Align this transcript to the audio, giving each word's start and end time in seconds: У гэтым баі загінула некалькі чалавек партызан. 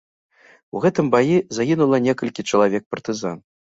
У 0.77 0.81
гэтым 0.85 1.11
баі 1.15 1.35
загінула 1.57 1.97
некалькі 2.09 2.49
чалавек 2.53 2.83
партызан. 2.95 3.37